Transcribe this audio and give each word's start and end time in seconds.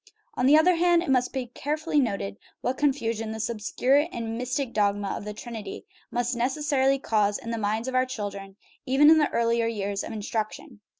On 0.33 0.47
the 0.47 0.57
other 0.57 0.77
hand, 0.77 1.03
it 1.03 1.11
must 1.11 1.31
be 1.31 1.45
carefully 1.45 1.99
noted 1.99 2.37
what 2.61 2.75
confusion 2.75 3.31
this 3.33 3.51
obscure 3.51 4.07
and 4.11 4.35
mystic 4.35 4.73
dogma 4.73 5.09
of 5.09 5.25
the 5.25 5.33
Trinity 5.35 5.85
must 6.09 6.35
necessarily 6.35 6.97
cause 6.97 7.37
in 7.37 7.51
the 7.51 7.57
minds 7.59 7.87
of 7.87 7.93
our 7.93 8.07
children 8.07 8.55
even 8.87 9.11
in 9.11 9.19
the 9.19 9.29
earlier 9.29 9.67
years 9.67 10.03
of 10.03 10.11
instruction. 10.11 10.79